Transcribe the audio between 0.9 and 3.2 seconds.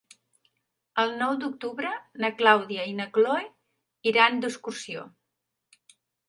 El nou d'octubre na Clàudia i na